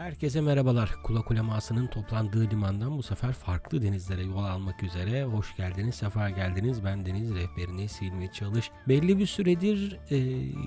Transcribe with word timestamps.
Herkese 0.00 0.40
merhabalar. 0.40 0.94
Kula 1.02 1.22
kulemasının 1.22 1.86
toplandığı 1.86 2.50
limandan 2.50 2.98
bu 2.98 3.02
sefer 3.02 3.32
farklı 3.32 3.82
denizlere 3.82 4.22
yol 4.22 4.44
almak 4.44 4.82
üzere 4.82 5.24
hoş 5.24 5.56
geldiniz, 5.56 5.94
sefa 5.94 6.30
geldiniz. 6.30 6.84
Ben 6.84 7.06
deniz 7.06 7.34
rehberiniz 7.34 8.00
Hilmi 8.00 8.32
Çalış. 8.32 8.70
Belli 8.88 9.18
bir 9.18 9.26
süredir 9.26 9.98
e, 10.10 10.16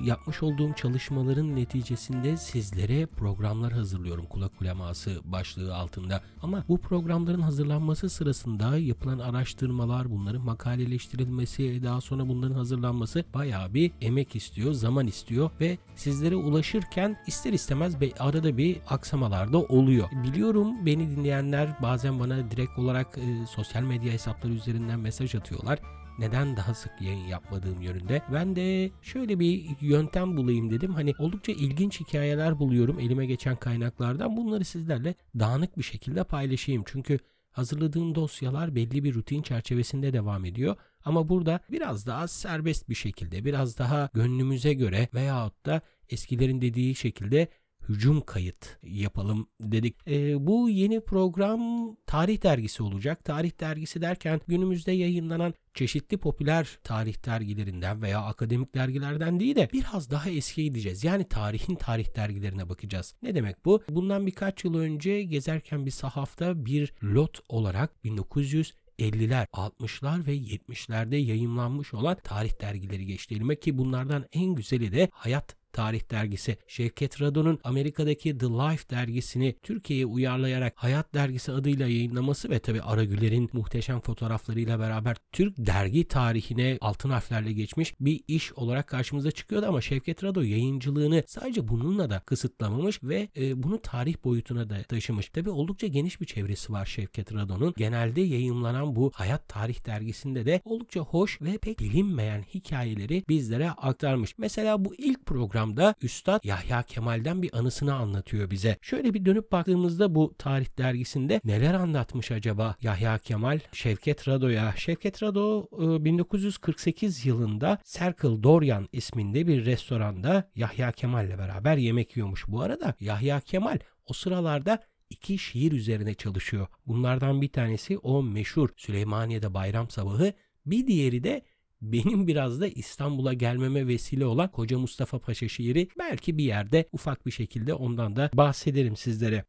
yapmış 0.04 0.44
olduğum 0.44 0.74
çalışmaların 0.74 1.56
neticesinde 1.56 2.38
sizlere 2.38 3.06
programlar 3.06 3.74
hazırlıyorum 3.74 4.26
Kula 4.26 4.48
kuleması 4.48 5.20
başlığı 5.26 5.76
altında. 5.76 6.22
Ama 6.42 6.64
bu 6.68 6.78
programların 6.78 7.42
hazırlanması 7.42 8.10
sırasında 8.10 8.78
yapılan 8.78 9.20
araştırmalar, 9.20 10.12
bunların 10.12 10.42
makaleleştirilmesi, 10.42 11.84
daha 11.84 12.02
sonra 12.02 12.28
bunların 12.28 12.56
hazırlanması 12.56 13.26
bayağı 13.34 13.74
bir 13.74 13.92
emek 14.02 14.36
istiyor, 14.36 14.74
zaman 14.74 15.08
istiyor 15.08 15.52
ve 15.60 15.78
sizlere 15.96 16.36
ulaşırken 16.36 17.18
ister 17.28 17.54
istemez 17.54 17.96
arada 18.20 18.58
bir 18.58 18.78
aksamalar 18.90 19.23
da 19.32 19.60
oluyor. 19.60 20.10
Biliyorum 20.24 20.86
beni 20.86 21.10
dinleyenler 21.10 21.82
bazen 21.82 22.20
bana 22.20 22.52
direkt 22.52 22.80
olarak 22.80 23.18
e, 23.18 23.46
sosyal 23.46 23.82
medya 23.82 24.14
hesapları 24.14 24.54
üzerinden 24.54 25.00
mesaj 25.00 25.36
atıyorlar. 25.36 25.80
Neden 26.20 26.58
daha 26.58 26.74
sık 26.74 26.92
yayın 27.02 27.28
yapmadığım 27.28 27.82
yönünde. 27.82 28.22
Ben 28.34 28.56
de 28.56 28.92
şöyle 29.02 29.40
bir 29.40 29.66
yöntem 29.82 30.38
bulayım 30.38 30.70
dedim. 30.70 30.94
Hani 30.94 31.14
oldukça 31.20 31.52
ilginç 31.52 32.00
hikayeler 32.00 32.60
buluyorum 32.60 33.00
elime 33.00 33.26
geçen 33.26 33.56
kaynaklardan. 33.56 34.38
Bunları 34.38 34.66
sizlerle 34.66 35.16
dağınık 35.40 35.78
bir 35.78 35.84
şekilde 35.84 36.24
paylaşayım. 36.24 36.84
Çünkü 36.86 37.20
hazırladığım 37.52 38.16
dosyalar 38.16 38.76
belli 38.76 39.04
bir 39.04 39.14
rutin 39.14 39.42
çerçevesinde 39.42 40.14
devam 40.14 40.46
ediyor. 40.46 40.76
Ama 41.06 41.30
burada 41.30 41.60
biraz 41.72 42.08
daha 42.08 42.28
serbest 42.28 42.90
bir 42.90 42.96
şekilde, 42.96 43.46
biraz 43.46 43.78
daha 43.78 44.10
gönlümüze 44.14 44.74
göre 44.74 45.10
veyahut 45.14 45.66
da 45.66 45.82
eskilerin 46.10 46.62
dediği 46.62 46.96
şekilde 46.96 47.48
hücum 47.90 48.22
kayıt 48.22 48.78
yapalım 48.84 49.48
dedik. 49.62 49.96
Ee, 50.08 50.48
bu 50.48 50.70
yeni 50.70 51.00
program 51.00 51.62
tarih 52.06 52.44
dergisi 52.44 52.84
olacak. 52.84 53.26
Tarih 53.26 53.60
dergisi 53.60 54.02
derken 54.02 54.42
günümüzde 54.48 54.92
yayınlanan 54.92 55.54
çeşitli 55.74 56.18
popüler 56.18 56.80
tarih 56.84 57.26
dergilerinden 57.26 58.02
veya 58.02 58.22
akademik 58.22 58.76
dergilerden 58.76 59.40
değil 59.40 59.56
de 59.56 59.70
biraz 59.74 60.12
daha 60.12 60.30
eskiye 60.30 60.68
gideceğiz. 60.68 61.04
Yani 61.04 61.24
tarihin 61.24 61.76
tarih 61.76 62.16
dergilerine 62.16 62.70
bakacağız. 62.70 63.16
Ne 63.22 63.36
demek 63.36 63.66
bu? 63.66 63.84
Bundan 63.90 64.28
birkaç 64.28 64.64
yıl 64.64 64.76
önce 64.76 65.24
gezerken 65.24 65.86
bir 65.86 65.92
sahafta 65.92 66.66
bir 66.66 66.94
lot 67.04 67.40
olarak 67.50 68.04
1900 68.04 68.74
50'ler, 69.00 69.48
60'lar 69.48 70.26
ve 70.26 70.36
70'lerde 70.38 71.16
yayımlanmış 71.16 71.94
olan 71.94 72.18
tarih 72.24 72.62
dergileri 72.62 73.06
geçti 73.06 73.36
elime 73.36 73.56
ki 73.56 73.78
bunlardan 73.78 74.26
en 74.34 74.56
güzeli 74.56 74.92
de 74.92 75.10
Hayat 75.12 75.56
Tarih 75.74 76.12
Dergisi. 76.12 76.58
Şevket 76.68 77.22
Radon'un 77.22 77.60
Amerika'daki 77.64 78.38
The 78.38 78.46
Life 78.46 78.90
dergisini 78.90 79.56
Türkiye'ye 79.64 80.06
uyarlayarak 80.06 80.74
Hayat 80.76 81.14
Dergisi 81.14 81.52
adıyla 81.52 81.88
yayınlaması 81.88 82.50
ve 82.50 82.60
tabi 82.60 82.82
Aragüler'in 82.82 83.50
muhteşem 83.54 84.00
fotoğraflarıyla 84.00 84.80
beraber 84.80 85.18
Türk 85.32 85.58
dergi 85.58 86.08
tarihine 86.08 86.78
altın 86.82 87.10
harflerle 87.10 87.54
geçmiş 87.54 87.94
bir 88.00 88.22
iş 88.28 88.54
olarak 88.54 88.88
karşımıza 88.88 89.32
çıkıyordu 89.32 89.66
ama 89.66 89.82
Şevket 89.82 90.24
Rado 90.24 90.42
yayıncılığını 90.42 91.24
sadece 91.28 91.68
bununla 91.68 92.10
da 92.10 92.20
kısıtlamamış 92.20 93.04
ve 93.04 93.30
e, 93.38 93.64
bunu 93.64 93.82
tarih 93.82 94.16
boyutuna 94.24 94.70
da 94.70 94.84
taşımış. 94.84 95.30
Tabi 95.30 95.50
oldukça 95.50 95.88
geniş 95.88 96.22
bir 96.22 96.26
çevresi 96.26 96.74
var 96.74 96.86
Şevket 96.86 97.34
Rado'nun. 97.34 97.74
Genelde 97.78 98.22
yayınlanan 98.22 98.96
bu 98.96 99.12
Hayat 99.16 99.50
Tarih 99.50 99.86
dergisinde 99.86 100.46
de 100.46 100.62
oldukça 100.66 101.02
hoş 101.02 101.42
ve 101.42 101.58
pek 101.58 101.80
bilinmeyen 101.80 102.42
hikayeleri 102.54 103.24
bizlere 103.30 103.72
aktarmış. 103.72 104.38
Mesela 104.38 104.86
bu 104.86 104.96
ilk 104.96 105.26
programda 105.64 105.96
Üstad 106.02 106.44
Yahya 106.44 106.84
Kemal'den 106.84 107.42
bir 107.42 107.58
anısını 107.58 107.96
anlatıyor 107.96 108.52
bize. 108.52 108.78
Şöyle 108.82 109.14
bir 109.14 109.26
dönüp 109.26 109.52
baktığımızda 109.52 110.16
bu 110.16 110.36
tarih 110.38 110.78
dergisinde 110.78 111.42
neler 111.46 111.74
anlatmış 111.74 112.32
acaba 112.32 112.76
Yahya 112.82 113.18
Kemal 113.18 113.60
Şevket 113.74 114.28
Rado'ya? 114.28 114.74
Şevket 114.78 115.24
Rado 115.24 115.68
e, 115.82 116.06
1948 116.06 117.26
yılında 117.26 117.78
Circle 117.84 118.44
Dorian 118.44 118.90
isminde 118.92 119.48
bir 119.48 119.66
restoranda 119.66 120.50
Yahya 120.56 120.92
Kemal'le 120.92 121.38
beraber 121.38 121.78
yemek 121.78 122.18
yiyormuş. 122.18 122.48
Bu 122.48 122.62
arada 122.62 122.94
Yahya 123.00 123.40
Kemal 123.40 123.80
o 124.06 124.14
sıralarda 124.14 124.80
iki 125.10 125.38
şiir 125.38 125.72
üzerine 125.72 126.14
çalışıyor. 126.14 126.68
Bunlardan 126.88 127.42
bir 127.42 127.52
tanesi 127.52 127.98
o 127.98 128.24
meşhur 128.24 128.70
Süleymaniye'de 128.78 129.54
bayram 129.54 129.90
sabahı, 129.90 130.34
bir 130.66 130.88
diğeri 130.88 131.24
de 131.24 131.42
benim 131.84 132.28
biraz 132.28 132.62
da 132.62 132.68
İstanbul'a 132.68 133.34
gelmeme 133.34 133.88
vesile 133.88 134.26
olan 134.26 134.52
Koca 134.52 134.80
Mustafa 134.80 135.20
Paşa 135.20 135.48
şiiri 135.48 135.88
belki 136.00 136.38
bir 136.38 136.44
yerde 136.44 136.90
ufak 136.92 137.26
bir 137.26 137.32
şekilde 137.32 137.74
ondan 137.74 138.16
da 138.16 138.30
bahsederim 138.34 138.96
sizlere. 138.96 139.46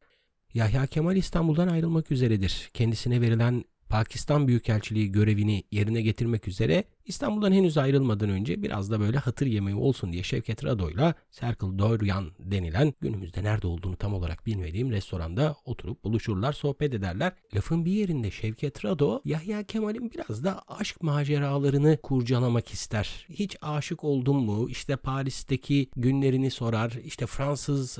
Yahya 0.54 0.86
Kemal 0.86 1.16
İstanbul'dan 1.16 1.68
ayrılmak 1.68 2.12
üzeredir. 2.12 2.70
Kendisine 2.74 3.20
verilen 3.20 3.64
Pakistan 3.88 4.48
Büyükelçiliği 4.48 5.12
görevini 5.12 5.64
yerine 5.70 6.02
getirmek 6.02 6.48
üzere 6.48 6.84
İstanbul'dan 7.06 7.52
henüz 7.52 7.78
ayrılmadan 7.78 8.28
önce 8.28 8.62
biraz 8.62 8.90
da 8.90 9.00
böyle 9.00 9.18
hatır 9.18 9.46
yemeği 9.46 9.76
olsun 9.76 10.12
diye 10.12 10.22
Şevket 10.22 10.64
Rado'yla 10.64 11.14
Circle 11.30 11.78
Dorian 11.78 12.30
denilen 12.38 12.94
günümüzde 13.00 13.44
nerede 13.44 13.66
olduğunu 13.66 13.96
tam 13.96 14.14
olarak 14.14 14.46
bilmediğim 14.46 14.90
restoranda 14.90 15.56
oturup 15.64 16.04
buluşurlar, 16.04 16.52
sohbet 16.52 16.94
ederler. 16.94 17.32
Lafın 17.54 17.84
bir 17.84 17.92
yerinde 17.92 18.30
Şevket 18.30 18.84
Rado 18.84 19.20
Yahya 19.24 19.62
Kemal'in 19.62 20.10
biraz 20.10 20.44
da 20.44 20.62
aşk 20.68 21.02
maceralarını 21.02 21.98
kurcalamak 22.02 22.68
ister. 22.68 23.26
Hiç 23.28 23.56
aşık 23.62 24.04
oldun 24.04 24.36
mu? 24.36 24.70
İşte 24.70 24.96
Paris'teki 24.96 25.90
günlerini 25.96 26.50
sorar. 26.50 26.92
İşte 27.04 27.26
Fransız 27.26 27.98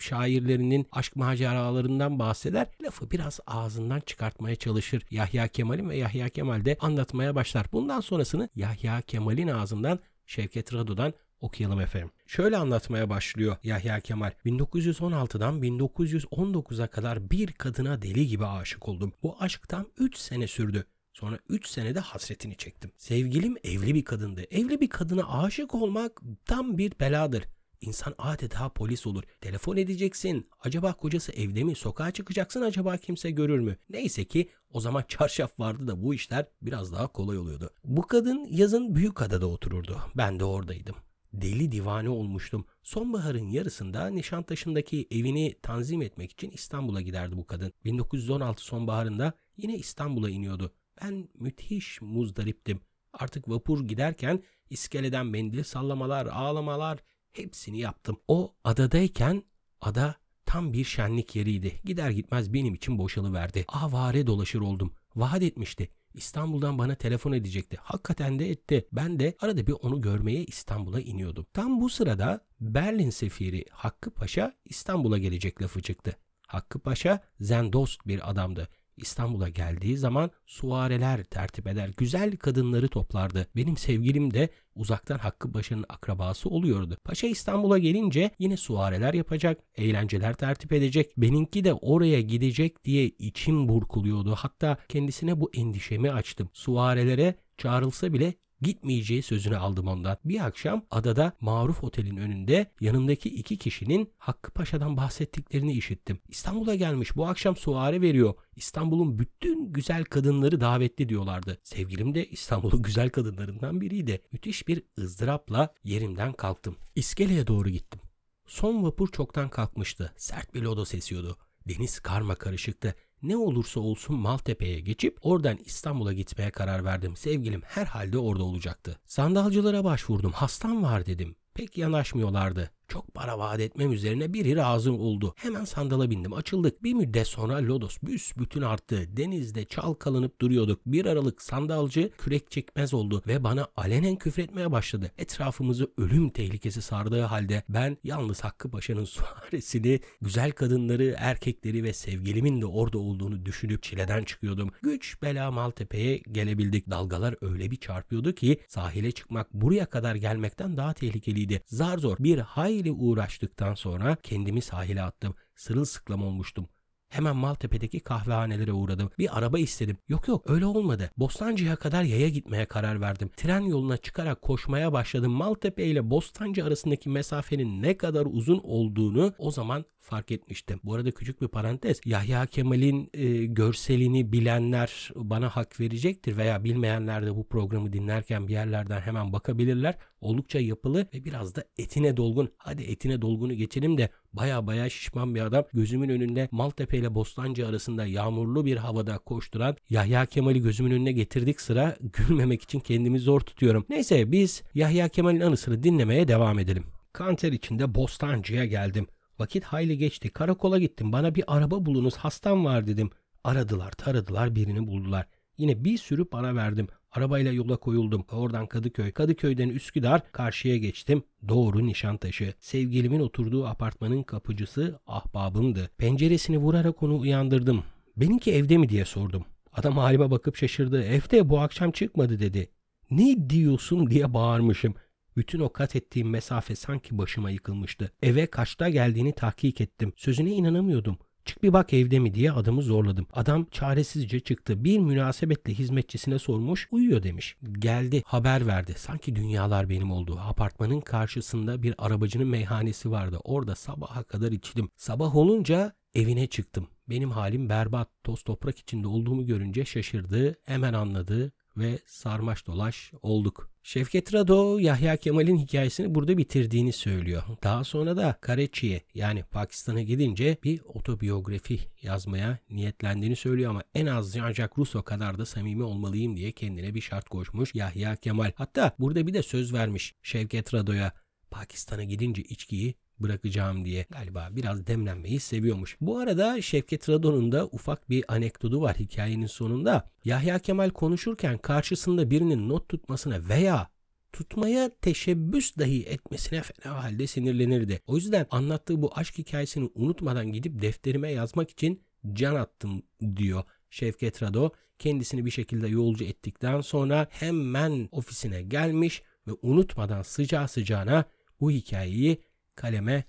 şairlerinin 0.00 0.86
aşk 0.92 1.16
maceralarından 1.16 2.18
bahseder. 2.18 2.66
Lafı 2.82 3.10
biraz 3.10 3.40
ağzından 3.46 4.00
çıkartmaya 4.00 4.56
çalışır 4.56 5.02
Yahya 5.10 5.48
Kemal'in 5.48 5.88
ve 5.88 5.96
Yahya 5.96 6.28
Kemal 6.28 6.64
de 6.64 6.76
anlatmaya 6.80 7.34
başlar. 7.34 7.66
Bundan 7.72 8.00
sonrasını 8.00 8.48
Yahya 8.54 9.00
Kemal'in 9.00 9.48
ağzından 9.48 9.98
Şevket 10.26 10.74
Rado'dan 10.74 11.14
okuyalım 11.40 11.80
efendim. 11.80 12.10
Şöyle 12.26 12.56
anlatmaya 12.56 13.10
başlıyor 13.10 13.56
Yahya 13.62 14.00
Kemal. 14.00 14.30
1916'dan 14.46 15.62
1919'a 15.62 16.86
kadar 16.86 17.30
bir 17.30 17.52
kadına 17.52 18.02
deli 18.02 18.26
gibi 18.26 18.46
aşık 18.46 18.88
oldum. 18.88 19.12
Bu 19.22 19.36
aşk 19.40 19.68
tam 19.68 19.86
3 19.98 20.16
sene 20.16 20.46
sürdü. 20.46 20.86
Sonra 21.12 21.38
3 21.48 21.68
senede 21.68 22.00
hasretini 22.00 22.56
çektim. 22.56 22.92
Sevgilim 22.96 23.56
evli 23.64 23.94
bir 23.94 24.04
kadındı. 24.04 24.42
Evli 24.50 24.80
bir 24.80 24.88
kadına 24.88 25.42
aşık 25.42 25.74
olmak 25.74 26.20
tam 26.44 26.78
bir 26.78 26.92
beladır. 27.00 27.44
İnsan 27.86 28.14
adeta 28.18 28.68
polis 28.68 29.06
olur. 29.06 29.22
Telefon 29.40 29.76
edeceksin. 29.76 30.48
Acaba 30.60 30.92
kocası 30.92 31.32
evde 31.32 31.64
mi? 31.64 31.74
Sokağa 31.74 32.10
çıkacaksın 32.10 32.62
acaba 32.62 32.96
kimse 32.96 33.30
görür 33.30 33.58
mü? 33.58 33.76
Neyse 33.90 34.24
ki 34.24 34.50
o 34.70 34.80
zaman 34.80 35.04
çarşaf 35.08 35.60
vardı 35.60 35.88
da 35.88 36.02
bu 36.02 36.14
işler 36.14 36.46
biraz 36.62 36.92
daha 36.92 37.06
kolay 37.06 37.38
oluyordu. 37.38 37.70
Bu 37.84 38.02
kadın 38.02 38.46
yazın 38.50 38.94
Büyükada'da 38.94 39.46
otururdu. 39.46 40.00
Ben 40.16 40.40
de 40.40 40.44
oradaydım. 40.44 40.94
Deli 41.32 41.72
divane 41.72 42.08
olmuştum. 42.08 42.66
Sonbaharın 42.82 43.50
yarısında 43.50 44.06
Nişantaşı'ndaki 44.06 45.06
evini 45.10 45.54
tanzim 45.62 46.02
etmek 46.02 46.32
için 46.32 46.50
İstanbul'a 46.50 47.00
giderdi 47.00 47.36
bu 47.36 47.46
kadın. 47.46 47.72
1916 47.84 48.64
sonbaharında 48.64 49.32
yine 49.56 49.76
İstanbul'a 49.76 50.30
iniyordu. 50.30 50.72
Ben 51.02 51.28
müthiş 51.34 52.02
muzdariptim. 52.02 52.80
Artık 53.12 53.48
vapur 53.48 53.88
giderken 53.88 54.42
iskeleden 54.70 55.26
mendil 55.26 55.62
sallamalar, 55.62 56.26
ağlamalar 56.26 56.98
hepsini 57.38 57.78
yaptım. 57.78 58.16
O 58.28 58.54
adadayken 58.64 59.42
ada 59.80 60.14
tam 60.46 60.72
bir 60.72 60.84
şenlik 60.84 61.36
yeriydi. 61.36 61.80
Gider 61.84 62.10
gitmez 62.10 62.52
benim 62.52 62.74
için 62.74 62.98
boşalıverdi. 62.98 63.64
Avare 63.68 64.26
dolaşır 64.26 64.60
oldum. 64.60 64.94
Vaat 65.16 65.42
etmişti. 65.42 65.88
İstanbul'dan 66.14 66.78
bana 66.78 66.94
telefon 66.94 67.32
edecekti. 67.32 67.76
Hakikaten 67.82 68.38
de 68.38 68.50
etti. 68.50 68.88
Ben 68.92 69.20
de 69.20 69.36
arada 69.40 69.66
bir 69.66 69.72
onu 69.72 70.00
görmeye 70.00 70.44
İstanbul'a 70.44 71.00
iniyordum. 71.00 71.46
Tam 71.52 71.80
bu 71.80 71.88
sırada 71.90 72.46
Berlin 72.60 73.10
sefiri 73.10 73.64
Hakkı 73.70 74.10
Paşa 74.10 74.54
İstanbul'a 74.64 75.18
gelecek 75.18 75.62
lafı 75.62 75.82
çıktı. 75.82 76.16
Hakkı 76.46 76.78
Paşa 76.78 77.20
zendost 77.40 78.06
bir 78.06 78.30
adamdı. 78.30 78.68
İstanbul'a 78.96 79.48
geldiği 79.48 79.96
zaman 79.96 80.30
suareler 80.46 81.24
tertip 81.24 81.66
eder, 81.66 81.90
güzel 81.96 82.36
kadınları 82.36 82.88
toplardı. 82.88 83.46
Benim 83.56 83.76
sevgilim 83.76 84.34
de 84.34 84.48
uzaktan 84.74 85.18
Hakkı 85.18 85.52
Paşa'nın 85.52 85.84
akrabası 85.88 86.48
oluyordu. 86.48 86.96
Paşa 87.04 87.26
İstanbul'a 87.26 87.78
gelince 87.78 88.30
yine 88.38 88.56
suareler 88.56 89.14
yapacak, 89.14 89.60
eğlenceler 89.76 90.34
tertip 90.34 90.72
edecek. 90.72 91.12
Benimki 91.16 91.64
de 91.64 91.74
oraya 91.74 92.20
gidecek 92.20 92.84
diye 92.84 93.06
içim 93.06 93.68
burkuluyordu. 93.68 94.34
Hatta 94.34 94.76
kendisine 94.88 95.40
bu 95.40 95.50
endişemi 95.54 96.10
açtım. 96.12 96.48
Suarelere 96.52 97.34
çağrılsa 97.58 98.12
bile 98.12 98.34
gitmeyeceği 98.60 99.22
sözünü 99.22 99.56
aldım 99.56 99.88
ondan. 99.88 100.16
Bir 100.24 100.46
akşam 100.46 100.84
adada 100.90 101.32
Maruf 101.40 101.84
Otel'in 101.84 102.16
önünde 102.16 102.66
yanındaki 102.80 103.28
iki 103.28 103.56
kişinin 103.56 104.10
Hakkı 104.18 104.50
Paşa'dan 104.50 104.96
bahsettiklerini 104.96 105.72
işittim. 105.72 106.18
İstanbul'a 106.28 106.74
gelmiş 106.74 107.16
bu 107.16 107.26
akşam 107.26 107.56
suare 107.56 108.00
veriyor. 108.00 108.34
İstanbul'un 108.56 109.18
bütün 109.18 109.72
güzel 109.72 110.04
kadınları 110.04 110.60
davetli 110.60 111.08
diyorlardı. 111.08 111.58
Sevgilim 111.62 112.14
de 112.14 112.26
İstanbul'un 112.26 112.82
güzel 112.82 113.10
kadınlarından 113.10 113.80
biriydi. 113.80 114.22
Müthiş 114.32 114.68
bir 114.68 114.82
ızdırapla 114.98 115.74
yerimden 115.84 116.32
kalktım. 116.32 116.76
İskeleye 116.94 117.46
doğru 117.46 117.68
gittim. 117.68 118.00
Son 118.46 118.84
vapur 118.84 119.08
çoktan 119.08 119.48
kalkmıştı. 119.48 120.12
Sert 120.16 120.54
bir 120.54 120.62
lodos 120.62 120.94
esiyordu. 120.94 121.36
Deniz 121.68 122.00
karma 122.00 122.34
karışıktı. 122.34 122.94
Ne 123.24 123.36
olursa 123.36 123.80
olsun 123.80 124.16
Maltepe'ye 124.16 124.80
geçip 124.80 125.18
oradan 125.22 125.58
İstanbul'a 125.64 126.12
gitmeye 126.12 126.50
karar 126.50 126.84
verdim. 126.84 127.16
Sevgilim 127.16 127.62
herhalde 127.62 128.18
orada 128.18 128.44
olacaktı. 128.44 129.00
Sandalcılara 129.06 129.84
başvurdum. 129.84 130.32
Hastam 130.32 130.82
var 130.82 131.06
dedim. 131.06 131.36
Pek 131.54 131.78
yanaşmıyorlardı. 131.78 132.70
Çok 132.88 133.14
para 133.14 133.38
vaat 133.38 133.60
etmem 133.60 133.92
üzerine 133.92 134.32
biri 134.32 134.56
razı 134.56 134.92
oldu. 134.92 135.34
Hemen 135.36 135.64
sandala 135.64 136.10
bindim. 136.10 136.32
Açıldık. 136.32 136.82
Bir 136.82 136.94
müddet 136.94 137.26
sonra 137.26 137.54
lodos 137.54 137.98
büsbütün 138.02 138.62
arttı. 138.62 139.16
Denizde 139.16 139.64
çalkalanıp 139.64 140.40
duruyorduk. 140.40 140.80
Bir 140.86 141.06
aralık 141.06 141.42
sandalcı 141.42 142.10
kürek 142.18 142.50
çekmez 142.50 142.94
oldu 142.94 143.22
ve 143.26 143.44
bana 143.44 143.68
alenen 143.76 144.16
küfretmeye 144.16 144.72
başladı. 144.72 145.10
Etrafımızı 145.18 145.90
ölüm 145.98 146.30
tehlikesi 146.30 146.82
sardığı 146.82 147.22
halde 147.22 147.62
ben 147.68 147.96
yalnız 148.04 148.40
Hakkı 148.40 148.70
Paşa'nın 148.70 149.04
suaresini, 149.14 150.00
güzel 150.20 150.50
kadınları, 150.50 151.14
erkekleri 151.18 151.84
ve 151.84 151.92
sevgilimin 151.92 152.60
de 152.60 152.66
orada 152.66 152.98
olduğunu 152.98 153.46
düşünüp 153.46 153.82
çileden 153.82 154.24
çıkıyordum. 154.24 154.70
Güç 154.82 155.22
bela 155.22 155.50
Maltepe'ye 155.50 156.16
gelebildik. 156.16 156.90
Dalgalar 156.90 157.36
öyle 157.40 157.70
bir 157.70 157.76
çarpıyordu 157.76 158.34
ki 158.34 158.60
sahile 158.68 159.12
çıkmak 159.12 159.54
buraya 159.54 159.86
kadar 159.86 160.14
gelmekten 160.14 160.76
daha 160.76 160.92
tehlikeliydi. 160.92 161.62
Zar 161.66 161.98
zor 161.98 162.16
bir 162.18 162.38
hayli 162.74 162.92
uğraştıktan 162.92 163.74
sonra 163.74 164.16
kendimi 164.22 164.62
sahile 164.62 165.02
attım. 165.02 165.34
Sırılsıklam 165.54 166.24
olmuştum. 166.24 166.68
Hemen 167.08 167.36
Maltepe'deki 167.36 168.00
kahvehanelere 168.00 168.72
uğradım. 168.72 169.10
Bir 169.18 169.38
araba 169.38 169.58
istedim. 169.58 169.96
Yok 170.08 170.28
yok 170.28 170.50
öyle 170.50 170.66
olmadı. 170.66 171.10
Bostancı'ya 171.16 171.76
kadar 171.76 172.02
yaya 172.02 172.28
gitmeye 172.28 172.66
karar 172.66 173.00
verdim. 173.00 173.30
Tren 173.36 173.60
yoluna 173.60 173.96
çıkarak 173.96 174.42
koşmaya 174.42 174.92
başladım. 174.92 175.32
Maltepe 175.32 175.84
ile 175.84 176.10
Bostancı 176.10 176.64
arasındaki 176.64 177.08
mesafenin 177.08 177.82
ne 177.82 177.96
kadar 177.96 178.26
uzun 178.30 178.60
olduğunu 178.64 179.34
o 179.38 179.50
zaman 179.50 179.84
fark 180.04 180.30
etmiştim. 180.30 180.80
Bu 180.84 180.94
arada 180.94 181.10
küçük 181.10 181.42
bir 181.42 181.48
parantez. 181.48 182.00
Yahya 182.04 182.46
Kemal'in 182.46 183.10
e, 183.14 183.46
görselini 183.46 184.32
bilenler 184.32 185.10
bana 185.14 185.48
hak 185.48 185.80
verecektir 185.80 186.36
veya 186.36 186.64
bilmeyenler 186.64 187.26
de 187.26 187.36
bu 187.36 187.48
programı 187.48 187.92
dinlerken 187.92 188.48
bir 188.48 188.52
yerlerden 188.52 189.00
hemen 189.00 189.32
bakabilirler. 189.32 189.94
Oldukça 190.20 190.60
yapılı 190.60 191.06
ve 191.14 191.24
biraz 191.24 191.54
da 191.54 191.64
etine 191.78 192.16
dolgun. 192.16 192.48
Hadi 192.56 192.82
etine 192.82 193.22
dolgunu 193.22 193.54
geçelim 193.54 193.98
de 193.98 194.08
baya 194.32 194.66
baya 194.66 194.90
şişman 194.90 195.34
bir 195.34 195.40
adam 195.40 195.64
gözümün 195.72 196.08
önünde 196.08 196.48
Maltepe 196.50 196.98
ile 196.98 197.14
Bostancı 197.14 197.68
arasında 197.68 198.06
yağmurlu 198.06 198.64
bir 198.64 198.76
havada 198.76 199.18
koşturan 199.18 199.76
Yahya 199.90 200.26
Kemal'i 200.26 200.60
gözümün 200.60 200.90
önüne 200.90 201.12
getirdik 201.12 201.60
sıra 201.60 201.96
gülmemek 202.00 202.62
için 202.62 202.80
kendimi 202.80 203.18
zor 203.18 203.40
tutuyorum. 203.40 203.86
Neyse 203.88 204.32
biz 204.32 204.62
Yahya 204.74 205.08
Kemal'in 205.08 205.40
anısını 205.40 205.82
dinlemeye 205.82 206.28
devam 206.28 206.58
edelim. 206.58 206.84
Kanter 207.12 207.52
içinde 207.52 207.94
Bostancı'ya 207.94 208.64
geldim. 208.64 209.06
Vakit 209.38 209.64
hayli 209.64 209.98
geçti. 209.98 210.28
Karakola 210.28 210.78
gittim. 210.78 211.12
Bana 211.12 211.34
bir 211.34 211.44
araba 211.46 211.86
bulunuz. 211.86 212.16
Hastam 212.16 212.64
var 212.64 212.86
dedim. 212.86 213.10
Aradılar, 213.44 213.92
taradılar, 213.92 214.54
birini 214.54 214.86
buldular. 214.86 215.26
Yine 215.58 215.84
bir 215.84 215.98
sürü 215.98 216.24
para 216.24 216.56
verdim. 216.56 216.88
Arabayla 217.12 217.52
yola 217.52 217.76
koyuldum. 217.76 218.24
Oradan 218.32 218.66
Kadıköy, 218.66 219.12
Kadıköy'den 219.12 219.68
Üsküdar, 219.68 220.32
karşıya 220.32 220.76
geçtim. 220.76 221.22
Doğru 221.48 221.86
Nişantaşı. 221.86 222.54
Sevgilimin 222.60 223.20
oturduğu 223.20 223.66
apartmanın 223.66 224.22
kapıcısı 224.22 224.98
ahbabımdı. 225.06 225.90
Penceresini 225.98 226.58
vurarak 226.58 227.02
onu 227.02 227.18
uyandırdım. 227.18 227.84
Benimki 228.16 228.52
evde 228.52 228.76
mi 228.78 228.88
diye 228.88 229.04
sordum. 229.04 229.44
Adam 229.72 229.96
halime 229.96 230.30
bakıp 230.30 230.56
şaşırdı. 230.56 231.04
Evde 231.04 231.48
bu 231.48 231.60
akşam 231.60 231.90
çıkmadı 231.92 232.40
dedi. 232.40 232.68
Ne 233.10 233.50
diyorsun 233.50 234.10
diye 234.10 234.34
bağırmışım. 234.34 234.94
Bütün 235.36 235.60
o 235.60 235.72
kat 235.72 235.96
ettiğim 235.96 236.30
mesafe 236.30 236.74
sanki 236.74 237.18
başıma 237.18 237.50
yıkılmıştı. 237.50 238.12
Eve 238.22 238.46
kaçta 238.46 238.88
geldiğini 238.88 239.32
tahkik 239.32 239.80
ettim. 239.80 240.12
Sözüne 240.16 240.50
inanamıyordum. 240.50 241.18
Çık 241.44 241.62
bir 241.62 241.72
bak 241.72 241.92
evde 241.92 242.18
mi 242.18 242.34
diye 242.34 242.52
adamı 242.52 242.82
zorladım. 242.82 243.26
Adam 243.32 243.64
çaresizce 243.70 244.40
çıktı. 244.40 244.84
Bir 244.84 244.98
münasebetle 244.98 245.74
hizmetçisine 245.74 246.38
sormuş, 246.38 246.88
uyuyor 246.90 247.22
demiş. 247.22 247.56
Geldi, 247.78 248.22
haber 248.26 248.66
verdi. 248.66 248.94
Sanki 248.96 249.36
dünyalar 249.36 249.88
benim 249.88 250.10
oldu. 250.10 250.38
Apartmanın 250.40 251.00
karşısında 251.00 251.82
bir 251.82 251.94
arabacının 251.98 252.46
meyhanesi 252.46 253.10
vardı. 253.10 253.38
Orada 253.44 253.74
sabaha 253.74 254.22
kadar 254.22 254.52
içtim. 254.52 254.90
Sabah 254.96 255.36
olunca 255.36 255.92
evine 256.14 256.46
çıktım. 256.46 256.88
Benim 257.08 257.30
halim 257.30 257.68
berbat, 257.68 258.08
toz 258.24 258.42
toprak 258.42 258.78
içinde 258.78 259.06
olduğumu 259.06 259.46
görünce 259.46 259.84
şaşırdı, 259.84 260.56
hemen 260.64 260.92
anladı 260.92 261.52
ve 261.76 261.98
sarmaş 262.06 262.66
dolaş 262.66 263.12
olduk. 263.22 263.73
Şevket 263.86 264.34
Rado 264.34 264.78
Yahya 264.78 265.16
Kemal'in 265.16 265.56
hikayesini 265.56 266.14
burada 266.14 266.38
bitirdiğini 266.38 266.92
söylüyor. 266.92 267.42
Daha 267.62 267.84
sonra 267.84 268.16
da 268.16 268.38
Karachi'ye 268.40 269.02
yani 269.14 269.42
Pakistan'a 269.42 270.02
gidince 270.02 270.56
bir 270.64 270.80
otobiyografi 270.84 271.80
yazmaya 272.02 272.58
niyetlendiğini 272.70 273.36
söylüyor 273.36 273.70
ama 273.70 273.82
en 273.94 274.06
az 274.06 274.36
Jean-Jacques 274.36 274.78
Rousseau 274.78 275.04
kadar 275.04 275.38
da 275.38 275.46
samimi 275.46 275.82
olmalıyım 275.82 276.36
diye 276.36 276.52
kendine 276.52 276.94
bir 276.94 277.00
şart 277.00 277.28
koşmuş 277.28 277.74
Yahya 277.74 278.16
Kemal. 278.16 278.52
Hatta 278.54 278.96
burada 278.98 279.26
bir 279.26 279.34
de 279.34 279.42
söz 279.42 279.72
vermiş 279.72 280.14
Şevket 280.22 280.74
Rado'ya 280.74 281.12
Pakistan'a 281.50 282.04
gidince 282.04 282.42
içkiyi 282.42 282.94
bırakacağım 283.24 283.84
diye 283.84 284.06
galiba 284.10 284.48
biraz 284.50 284.86
demlenmeyi 284.86 285.40
seviyormuş. 285.40 285.96
Bu 286.00 286.18
arada 286.18 286.62
Şevket 286.62 287.08
Radon'un 287.08 287.52
da 287.52 287.66
ufak 287.66 288.10
bir 288.10 288.24
anekdotu 288.28 288.80
var 288.80 288.96
hikayenin 288.96 289.46
sonunda. 289.46 290.10
Yahya 290.24 290.58
Kemal 290.58 290.90
konuşurken 290.90 291.58
karşısında 291.58 292.30
birinin 292.30 292.68
not 292.68 292.88
tutmasına 292.88 293.48
veya 293.48 293.88
tutmaya 294.32 294.90
teşebbüs 295.00 295.76
dahi 295.78 296.02
etmesine 296.02 296.62
fena 296.62 297.04
halde 297.04 297.26
sinirlenirdi. 297.26 298.00
O 298.06 298.16
yüzden 298.16 298.46
anlattığı 298.50 299.02
bu 299.02 299.18
aşk 299.18 299.38
hikayesini 299.38 299.90
unutmadan 299.94 300.52
gidip 300.52 300.82
defterime 300.82 301.32
yazmak 301.32 301.70
için 301.70 302.02
can 302.32 302.54
attım 302.54 303.02
diyor 303.36 303.62
Şevket 303.90 304.42
Rado. 304.42 304.70
Kendisini 304.98 305.46
bir 305.46 305.50
şekilde 305.50 305.88
yolcu 305.88 306.24
ettikten 306.24 306.80
sonra 306.80 307.26
hemen 307.30 308.08
ofisine 308.12 308.62
gelmiş 308.62 309.22
ve 309.46 309.52
unutmadan 309.62 310.22
sıcağı 310.22 310.68
sıcağına 310.68 311.24
bu 311.60 311.70
hikayeyi 311.70 312.42
kaleme 312.76 313.24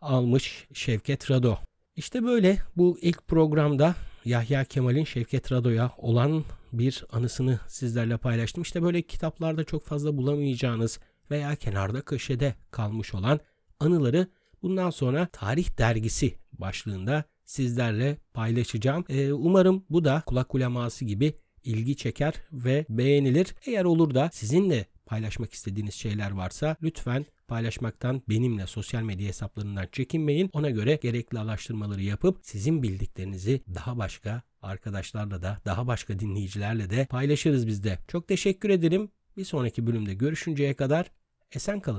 almış 0.00 0.68
Şevket 0.72 1.30
Rado. 1.30 1.56
İşte 1.96 2.22
böyle 2.24 2.58
bu 2.76 2.98
ilk 3.00 3.28
programda 3.28 3.94
Yahya 4.24 4.64
Kemal'in 4.64 5.04
Şevket 5.04 5.52
Rado'ya 5.52 5.92
olan 5.98 6.44
bir 6.72 7.04
anısını 7.12 7.60
sizlerle 7.68 8.16
paylaştım. 8.16 8.62
İşte 8.62 8.82
böyle 8.82 9.02
kitaplarda 9.02 9.64
çok 9.64 9.84
fazla 9.84 10.16
bulamayacağınız 10.16 11.00
veya 11.30 11.56
kenarda 11.56 12.00
köşede 12.00 12.54
kalmış 12.70 13.14
olan 13.14 13.40
anıları 13.80 14.26
bundan 14.62 14.90
sonra 14.90 15.28
Tarih 15.32 15.78
Dergisi 15.78 16.34
başlığında 16.52 17.24
sizlerle 17.44 18.16
paylaşacağım. 18.34 19.04
Ee, 19.08 19.32
umarım 19.32 19.84
bu 19.90 20.04
da 20.04 20.22
kulak 20.26 20.54
uleması 20.54 21.04
gibi 21.04 21.34
ilgi 21.64 21.96
çeker 21.96 22.34
ve 22.52 22.86
beğenilir. 22.88 23.54
Eğer 23.66 23.84
olur 23.84 24.14
da 24.14 24.30
sizinle 24.32 24.86
paylaşmak 25.10 25.52
istediğiniz 25.52 25.94
şeyler 25.94 26.30
varsa 26.30 26.76
lütfen 26.82 27.26
paylaşmaktan 27.48 28.22
benimle 28.28 28.66
sosyal 28.66 29.02
medya 29.02 29.28
hesaplarından 29.28 29.88
çekinmeyin. 29.92 30.50
Ona 30.52 30.70
göre 30.70 30.98
gerekli 31.02 31.38
araştırmaları 31.38 32.02
yapıp 32.02 32.38
sizin 32.42 32.82
bildiklerinizi 32.82 33.62
daha 33.74 33.98
başka 33.98 34.42
arkadaşlarla 34.62 35.42
da 35.42 35.58
daha 35.64 35.86
başka 35.86 36.18
dinleyicilerle 36.18 36.90
de 36.90 37.06
paylaşırız 37.10 37.66
biz 37.66 37.84
de. 37.84 37.98
Çok 38.08 38.28
teşekkür 38.28 38.70
ederim. 38.70 39.10
Bir 39.36 39.44
sonraki 39.44 39.86
bölümde 39.86 40.14
görüşünceye 40.14 40.74
kadar 40.74 41.10
esen 41.52 41.80
kalın. 41.80 41.98